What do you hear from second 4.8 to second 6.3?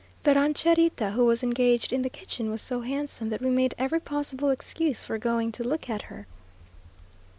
for going to look at her.